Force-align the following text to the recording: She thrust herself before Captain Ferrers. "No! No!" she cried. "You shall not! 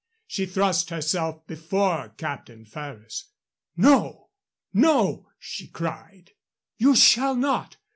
She 0.25 0.47
thrust 0.47 0.89
herself 0.89 1.45
before 1.45 2.15
Captain 2.17 2.65
Ferrers. 2.65 3.25
"No! 3.77 4.29
No!" 4.73 5.27
she 5.37 5.67
cried. 5.67 6.31
"You 6.79 6.95
shall 6.95 7.35
not! 7.35 7.77